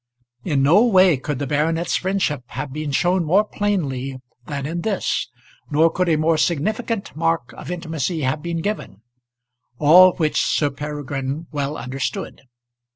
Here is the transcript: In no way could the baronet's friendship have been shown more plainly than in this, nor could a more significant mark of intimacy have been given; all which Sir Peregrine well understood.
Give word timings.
In 0.43 0.63
no 0.63 0.83
way 0.83 1.15
could 1.17 1.37
the 1.37 1.45
baronet's 1.45 1.95
friendship 1.95 2.41
have 2.47 2.73
been 2.73 2.91
shown 2.91 3.23
more 3.23 3.43
plainly 3.43 4.17
than 4.47 4.65
in 4.65 4.81
this, 4.81 5.27
nor 5.69 5.91
could 5.91 6.09
a 6.09 6.15
more 6.15 6.39
significant 6.39 7.15
mark 7.15 7.53
of 7.53 7.69
intimacy 7.69 8.21
have 8.21 8.41
been 8.41 8.63
given; 8.63 9.03
all 9.77 10.13
which 10.13 10.41
Sir 10.43 10.71
Peregrine 10.71 11.45
well 11.51 11.77
understood. 11.77 12.41